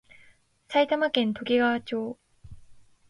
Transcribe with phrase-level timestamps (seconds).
[0.67, 2.17] 埼玉県ときがわ町